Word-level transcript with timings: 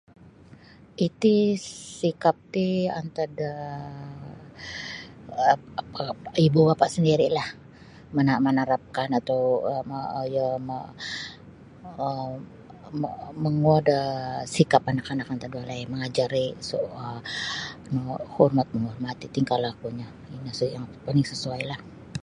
Iti 1.07 1.35
sikap 1.99 2.35
ti 2.53 2.67
antad 2.99 3.29
da 3.39 3.51
um 6.01 6.17
ibu 6.45 6.59
bapa 6.69 6.85
sandiri'lah 6.93 7.49
mana' 8.15 8.41
manarapkan 8.45 9.09
atau 9.19 9.41
mo 9.89 9.97
iyo 10.29 10.47
mo 10.67 10.77
um 12.05 12.31
mo 13.01 13.09
manguo 13.43 13.77
da 13.89 13.99
sikap 14.55 14.81
anak-anak 14.91 15.27
antad 15.31 15.49
da 15.51 15.59
walai 15.61 15.81
um 15.85 15.89
mangajari 15.91 16.45
su' 16.69 16.91
um 17.91 17.95
hormat 18.33 18.67
manghormati' 18.73 19.33
tingkah 19.35 19.59
lakunyo 19.65 20.07
ino 20.35 20.83
paling 21.05 21.25
sasuailah. 21.31 21.79